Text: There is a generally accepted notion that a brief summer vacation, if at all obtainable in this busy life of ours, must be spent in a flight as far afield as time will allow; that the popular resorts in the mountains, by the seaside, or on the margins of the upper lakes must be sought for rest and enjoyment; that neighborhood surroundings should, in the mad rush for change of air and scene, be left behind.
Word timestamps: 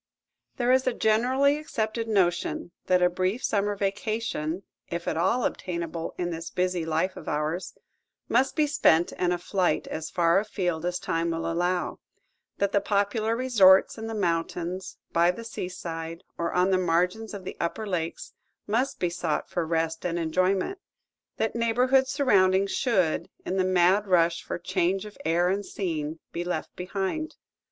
There 0.55 0.71
is 0.71 0.87
a 0.87 0.95
generally 0.95 1.59
accepted 1.59 2.07
notion 2.07 2.71
that 2.87 3.03
a 3.03 3.07
brief 3.07 3.43
summer 3.43 3.75
vacation, 3.75 4.63
if 4.89 5.07
at 5.07 5.15
all 5.15 5.45
obtainable 5.45 6.15
in 6.17 6.31
this 6.31 6.49
busy 6.49 6.87
life 6.87 7.15
of 7.15 7.27
ours, 7.29 7.75
must 8.27 8.55
be 8.55 8.65
spent 8.65 9.11
in 9.11 9.31
a 9.31 9.37
flight 9.37 9.85
as 9.85 10.09
far 10.09 10.39
afield 10.39 10.85
as 10.87 10.97
time 10.97 11.29
will 11.29 11.45
allow; 11.45 11.99
that 12.57 12.71
the 12.71 12.81
popular 12.81 13.35
resorts 13.35 13.95
in 13.99 14.07
the 14.07 14.15
mountains, 14.15 14.97
by 15.13 15.29
the 15.29 15.43
seaside, 15.43 16.23
or 16.35 16.51
on 16.51 16.71
the 16.71 16.79
margins 16.79 17.35
of 17.35 17.43
the 17.43 17.55
upper 17.59 17.85
lakes 17.85 18.33
must 18.65 18.99
be 18.99 19.11
sought 19.11 19.51
for 19.51 19.67
rest 19.67 20.03
and 20.03 20.17
enjoyment; 20.17 20.79
that 21.37 21.53
neighborhood 21.55 22.07
surroundings 22.07 22.71
should, 22.71 23.29
in 23.45 23.57
the 23.57 23.63
mad 23.63 24.07
rush 24.07 24.41
for 24.41 24.57
change 24.57 25.05
of 25.05 25.15
air 25.25 25.47
and 25.49 25.63
scene, 25.63 26.17
be 26.31 26.43
left 26.43 26.75
behind. 26.75 27.35